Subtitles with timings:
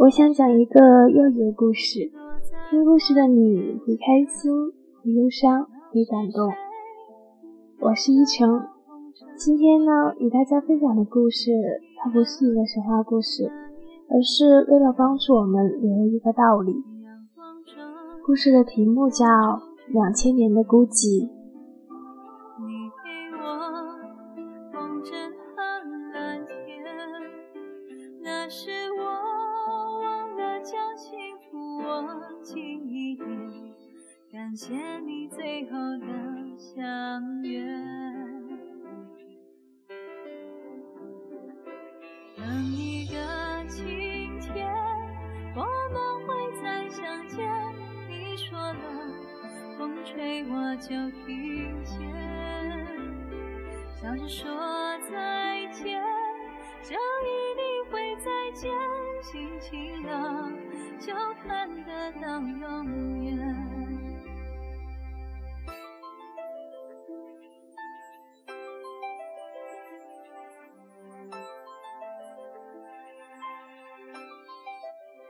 [0.00, 2.10] 我想讲一个幼稚的故事，
[2.70, 4.50] 听故事的你会开心，
[5.04, 6.48] 会忧伤，会感动。
[7.80, 8.48] 我是依晨，
[9.36, 11.52] 今天呢，与大家分享的故事，
[11.98, 13.52] 它不是一个神话故事，
[14.08, 16.82] 而是为了帮助我们领悟一个道理。
[18.24, 19.26] 故事的题目叫
[19.88, 21.28] 《两千年的孤寂》。
[50.90, 52.00] 就听见，
[53.94, 54.50] 笑着说
[55.08, 56.02] 再见，
[56.82, 58.68] 就一定会再见。
[59.22, 60.50] 心情了，
[60.98, 63.38] 就看得到永远。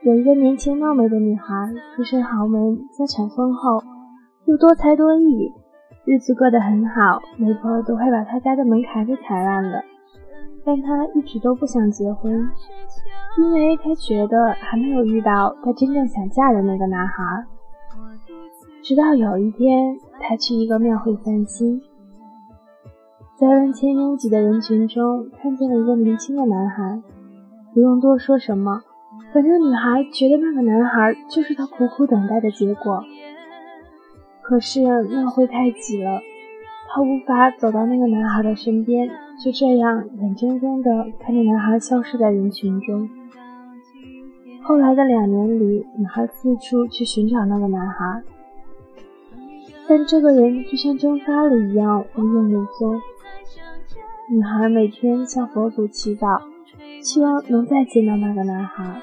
[0.01, 1.45] 有一个年轻貌美的女孩，
[1.95, 3.83] 出身豪门，家产丰厚，
[4.51, 5.49] 又多才多艺，
[6.03, 9.81] 日子过得很好，媒婆都快把他家的门槛给踩烂了。
[10.65, 12.49] 但他一直都不想结婚，
[13.37, 17.45] 因为他觉得还没有遇到他真正想嫁的那个男孩。
[18.83, 21.81] 直到有一天，他去一个庙会散心，
[23.39, 27.01] 在万千拥挤的人群中，看见了一个年轻的男孩，
[27.73, 28.81] 不用多说什么。
[29.33, 33.01] 反正女孩觉得那个男孩就是她苦苦等待的结果。
[34.41, 36.19] 可是庙会太挤了，
[36.89, 39.09] 她无法走到那个男孩的身边，
[39.43, 43.09] 就这样眼睁睁地看着男孩消失在人群中。
[44.63, 48.21] 后来的两年里，女孩四处去寻找那个男孩，
[49.87, 53.01] 但这个人就像蒸发了一样无影无踪。
[54.29, 56.41] 女孩每天向佛祖祈祷，
[57.01, 59.01] 希望能再见到那个男孩。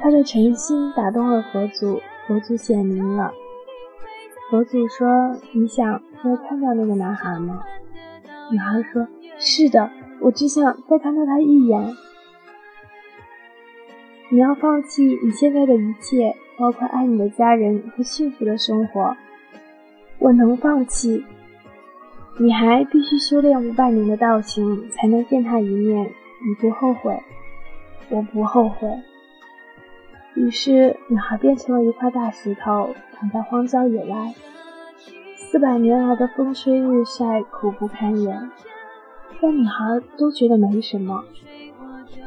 [0.00, 3.32] 她的诚心打动了佛祖，佛祖显灵了。
[4.52, 7.62] 佛祖说：“你想再看到那个男孩吗？”
[8.52, 9.08] 女孩说
[9.40, 9.90] ：“是的，
[10.20, 11.96] 我只想再看到他一眼。”
[14.28, 19.16] 你要放弃你现在的一切，包括爱你的家人和幸福的生活。
[20.18, 21.24] 我能放弃。
[22.38, 26.04] 你还必须修炼五百年的道行，才能见他一面。
[26.04, 27.18] 你不后悔？
[28.10, 28.86] 我不后悔。
[30.34, 34.32] 于是，女孩变成了一块大石头，躺在荒郊野外。
[35.36, 38.50] 四百年来的风吹日晒，苦不堪言。
[39.40, 41.24] 但女孩都觉得没什么。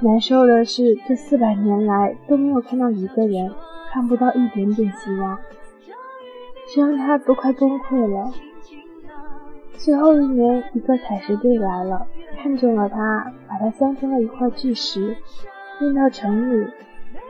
[0.02, 3.52] 难受的是，这四百年来都没有看到一个人，
[3.92, 5.40] 看不到一点点希望，
[6.74, 8.32] 这让她都快崩溃了。
[9.78, 12.06] 最后一年，一个采石队来了，
[12.38, 15.18] 看中了她，把她镶成了一块巨石，
[15.82, 16.68] 运到城里。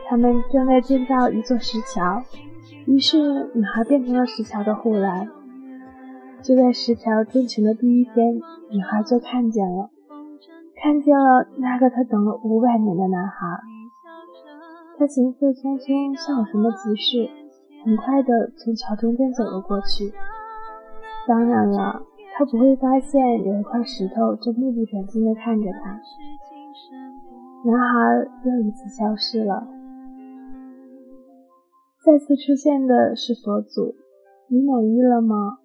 [0.08, 2.22] 他们正在建造一座石桥，
[2.86, 5.28] 于是女孩变成了石桥的护栏。
[6.42, 8.36] 就在石桥建成的第一天，
[8.70, 9.90] 女孩就看见了，
[10.80, 13.60] 看见了那个她等了五百年的男孩。
[14.98, 17.28] 他行色匆匆，像有什么急事，
[17.84, 20.12] 很快地从桥中间走了过去。
[21.26, 22.02] 当然了，
[22.38, 26.00] 他不会发现有一块石头正目不转睛地看着他。
[27.64, 29.66] 男孩又一次消失了。
[32.06, 33.96] 再次出现的是佛祖，
[34.46, 35.58] 你满意了吗？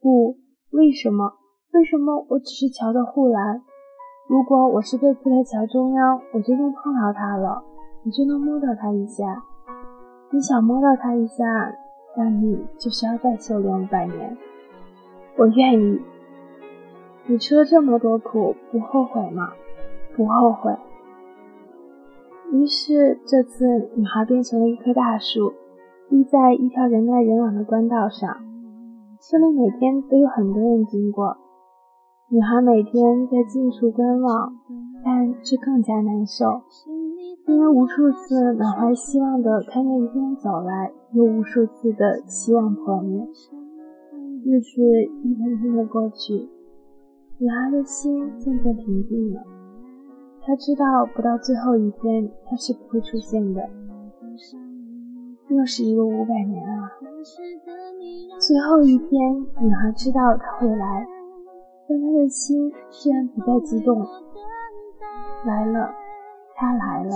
[0.00, 0.38] 不，
[0.72, 1.34] 为什么？
[1.72, 3.62] 为什么我只是桥的护栏？
[4.28, 7.62] 如果我是被铺在桥中央，我就能碰到他了，
[8.02, 9.44] 你就能摸到他一下。
[10.32, 11.44] 你想摸到他一下，
[12.16, 14.36] 那你就需要再修炼五百年。
[15.36, 16.02] 我愿意。
[17.28, 19.52] 你吃了这么多苦，不后悔吗？
[20.16, 20.76] 不后悔。
[22.52, 25.52] 于是，这次女孩变成了一棵大树，
[26.08, 28.28] 立在一条人来人往的官道上。
[29.20, 31.36] 村里每天都有很多人经过。
[32.28, 34.52] 女孩每天在近处观望，
[35.04, 36.62] 但这更加难受，
[37.46, 43.26] 因为无数次满怀希望的看着一个人走来，又无数次的希望破灭。
[44.44, 44.82] 日子
[45.24, 46.48] 一天天的过去，
[47.38, 49.55] 女孩的心渐渐平静了。
[50.46, 53.68] 他知道，不到最后一天，他是不会出现的。
[55.48, 56.88] 又是一个五百年啊！
[58.38, 61.04] 最后一天，女孩知道他会来，
[61.88, 63.98] 但她的心居然不再激动。
[65.44, 65.90] 来了，
[66.54, 67.10] 他来了。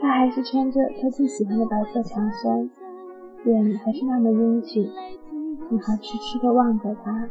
[0.00, 2.70] 他还是穿着他最喜欢的白色长衫，
[3.44, 4.86] 脸还是那么英俊。
[5.70, 7.28] 女孩痴痴地望着他。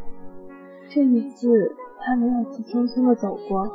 [0.90, 3.68] 这一次，他没有急匆匆地走过，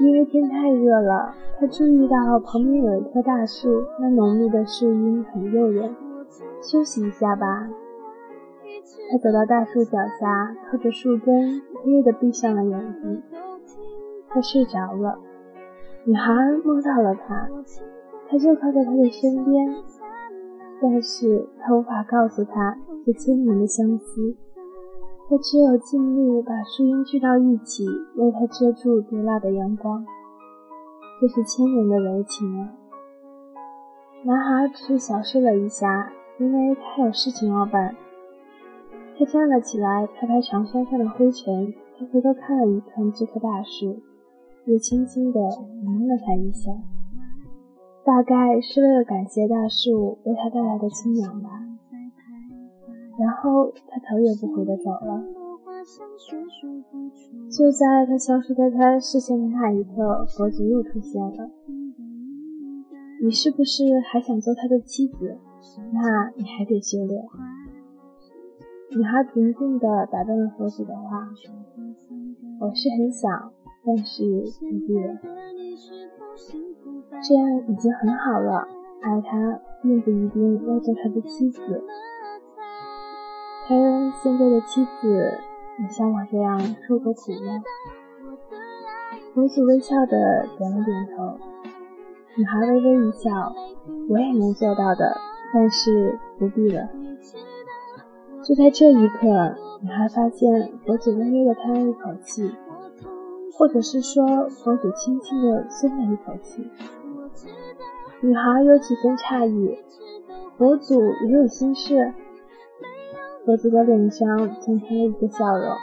[0.00, 1.32] 因为天太热了。
[1.60, 5.94] 他注意到旁边有一棵大树，那浓密的树荫很诱人。
[6.60, 7.68] 休息一下吧。
[9.12, 13.22] 他走到大树脚下，靠着树根，微微地闭上了眼睛。
[14.28, 15.18] 他睡着了。
[16.04, 16.32] 女孩
[16.64, 17.48] 摸到了他，
[18.28, 19.76] 他就靠在他的身边，
[20.82, 22.76] 但是他无法告诉他
[23.06, 24.34] 这千年的相思。
[25.30, 27.86] 他只有尽力把树荫聚到一起，
[28.16, 30.04] 为他遮住毒辣的阳光。
[31.20, 32.72] 这是千年的柔情啊！
[34.24, 36.10] 男孩只是小睡了一下，
[36.40, 37.94] 因为他有事情要办。
[39.16, 41.72] 他站了起来，拍拍长衫上的灰尘。
[41.96, 44.00] 他回头看了一看这棵大树，
[44.64, 46.72] 又轻轻地摸了它一下，
[48.04, 51.50] 大概是为了感谢大树为他带来的清凉吧。
[53.20, 55.22] 然后他头也不回的走了。
[57.50, 61.50] 就在他消失在他视线的那一刻，佛祖又出现了。
[63.22, 65.36] 你是不是还想做他的妻子？
[65.92, 67.22] 那你还得修炼。
[68.96, 71.28] 女孩平静地打断了佛祖的话
[72.60, 73.52] ：“我是很想，
[73.84, 74.24] 但是
[74.58, 75.18] 不必了。
[77.28, 78.66] 这样已经很好了。
[79.02, 81.60] 爱他，并不一定要做他的妻子。”
[83.70, 83.76] 他
[84.20, 85.38] 现在的妻子
[85.78, 86.58] 也像我这样
[86.88, 87.62] 受过苦吗？
[89.32, 91.38] 佛祖微笑的点了点头。
[92.34, 93.30] 女孩微微一笑
[94.10, 95.16] ：“我也能做到的，
[95.54, 96.88] 但是不必了。”
[98.42, 99.28] 就在这一刻，
[99.82, 102.50] 女孩发现佛祖微微的叹了一口气，
[103.56, 106.68] 或者是说，佛祖轻轻的松了一口气。
[108.20, 109.78] 女孩有几分诧异：
[110.58, 112.12] 佛祖也有心事？
[113.50, 115.76] 佛祖的脸上增添了一个笑容，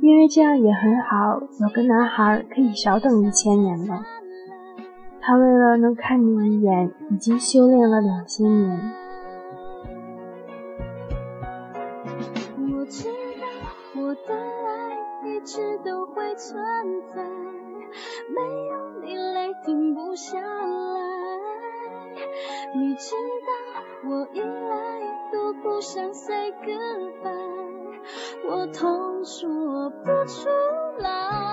[0.00, 4.00] 因为这样也很好，有个男孩可以少等一千年了。
[5.20, 8.80] 他为了能看你一眼，已经修炼了两千年。
[12.56, 13.46] 我知道
[14.00, 16.64] 我的爱一直都会存
[17.14, 17.22] 在，
[18.34, 18.40] 没
[18.70, 20.46] 有你泪停不下来。
[22.74, 25.11] 你知道我依赖。
[25.32, 28.00] 都不想 say goodbye，
[28.50, 30.48] 我痛说不出
[30.98, 31.51] 来。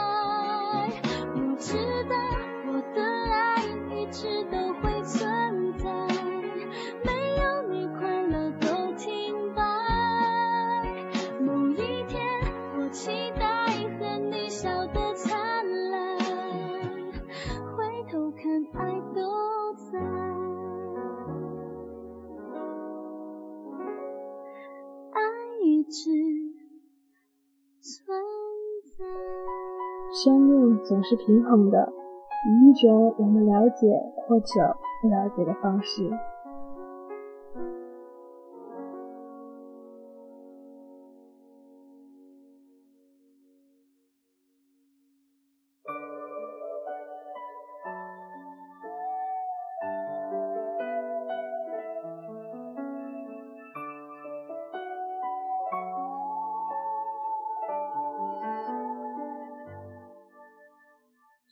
[30.23, 31.93] 生命总是平衡的，
[32.45, 33.87] 以一种我们了解
[34.27, 34.45] 或者
[35.01, 36.11] 不了解的方式。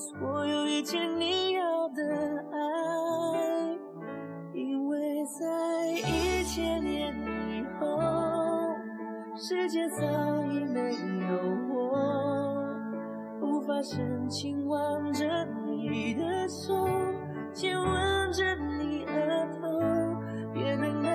[0.00, 2.02] 所有一切你要的
[2.52, 2.56] 爱，
[4.54, 7.14] 因为在一千年
[7.50, 8.00] 以后，
[9.36, 9.96] 世界早
[10.46, 10.80] 已没
[11.28, 11.36] 有
[11.74, 11.92] 我，
[13.42, 15.26] 无法深情挽着
[15.66, 16.88] 你的手，
[17.52, 19.68] 亲吻着你额头，
[20.54, 21.10] 别等到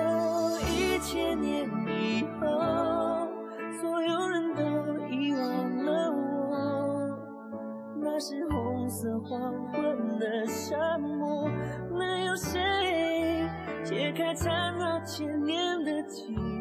[0.60, 2.46] 一千年以后，
[8.98, 11.50] 色黄昏的沙漠，
[11.90, 13.46] 能有谁
[13.84, 16.55] 解开缠绕千年的寂？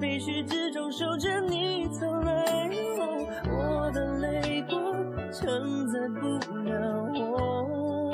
[0.00, 4.74] 废墟之中守着你走来，我我的泪光
[5.30, 6.26] 承载不
[6.64, 6.72] 了
[7.14, 8.10] 我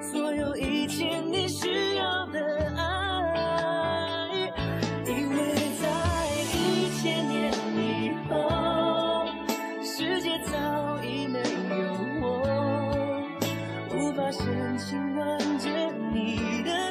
[0.00, 2.40] 所有一切，你需要的
[2.78, 4.30] 爱，
[5.04, 5.36] 因为
[5.82, 5.86] 在
[6.54, 9.26] 一千年以后，
[9.82, 10.56] 世界早
[11.04, 11.38] 已没
[11.76, 11.76] 有
[12.22, 12.26] 我，
[13.94, 15.68] 无法深情挽着
[16.10, 16.87] 你的。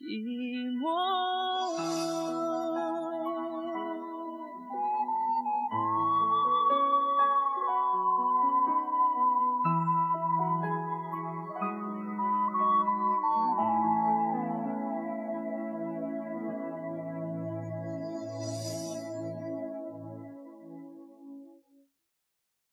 [0.00, 1.39] 寂寞。